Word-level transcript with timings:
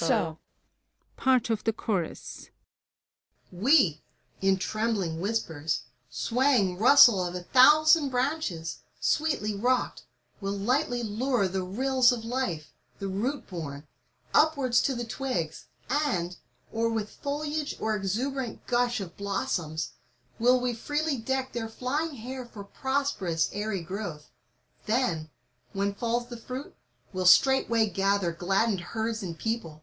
A 0.00 0.36
PART 1.16 1.48
OF 1.48 1.62
THE 1.62 1.72
CHORUS. 1.72 2.50
We, 3.52 4.02
in 4.42 4.58
trembling 4.58 5.20
whispers, 5.20 5.82
swaying 6.10 6.78
rustle 6.78 7.24
of 7.24 7.36
a 7.36 7.46
thou 7.52 7.84
sand 7.84 8.10
branches 8.10 8.78
Sweetly 9.00 9.54
rocked, 9.54 10.02
will 10.40 10.58
lightly 10.58 11.04
lure 11.04 11.46
the 11.46 11.62
rills 11.62 12.10
of 12.10 12.24
life, 12.24 12.72
the 12.98 13.06
rootbom, 13.06 13.84
upwards 14.34 14.82
To 14.82 14.94
the 14.96 15.04
twigs; 15.04 15.66
and, 15.88 16.36
or 16.72 16.88
with 16.90 17.08
foliage 17.08 17.76
or 17.78 17.94
exuberant 17.94 18.66
gush 18.66 18.98
of 18.98 19.16
blossoms, 19.16 19.92
Will 20.40 20.58
we 20.58 20.74
freely 20.74 21.16
deck 21.16 21.52
their 21.52 21.68
flying 21.68 22.16
hair 22.16 22.44
for 22.44 22.64
prosperous 22.64 23.50
airy 23.52 23.84
growth. 23.84 24.32
Then, 24.86 25.30
when 25.72 25.94
falls 25.94 26.26
the 26.26 26.36
fruit, 26.36 26.74
will 27.12 27.24
straightway 27.24 27.88
gather 27.88 28.30
gladdened 28.30 28.80
herds 28.80 29.22
and 29.22 29.38
people. 29.38 29.82